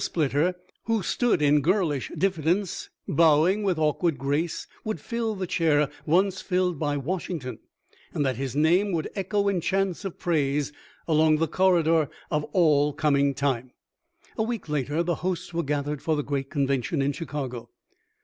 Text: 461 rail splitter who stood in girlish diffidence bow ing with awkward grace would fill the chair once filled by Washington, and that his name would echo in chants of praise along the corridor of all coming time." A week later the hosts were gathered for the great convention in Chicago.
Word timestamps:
461 0.01 0.01
rail 0.01 0.09
splitter 0.09 0.73
who 0.85 1.03
stood 1.03 1.41
in 1.43 1.61
girlish 1.61 2.11
diffidence 2.17 2.89
bow 3.07 3.45
ing 3.45 3.61
with 3.61 3.77
awkward 3.77 4.17
grace 4.17 4.65
would 4.83 4.99
fill 4.99 5.35
the 5.35 5.45
chair 5.45 5.91
once 6.07 6.41
filled 6.41 6.79
by 6.79 6.97
Washington, 6.97 7.59
and 8.11 8.25
that 8.25 8.35
his 8.35 8.55
name 8.55 8.93
would 8.93 9.11
echo 9.15 9.47
in 9.47 9.61
chants 9.61 10.03
of 10.03 10.17
praise 10.17 10.73
along 11.07 11.37
the 11.37 11.47
corridor 11.47 12.09
of 12.31 12.43
all 12.45 12.93
coming 12.93 13.35
time." 13.35 13.73
A 14.39 14.43
week 14.43 14.67
later 14.67 15.03
the 15.03 15.15
hosts 15.21 15.53
were 15.53 15.61
gathered 15.61 16.01
for 16.01 16.15
the 16.15 16.23
great 16.23 16.49
convention 16.49 16.99
in 17.03 17.11
Chicago. 17.11 17.69